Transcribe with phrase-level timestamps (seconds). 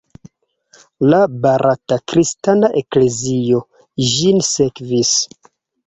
[1.13, 3.63] La barata kristana eklezio
[4.11, 5.19] ĝin sekvis.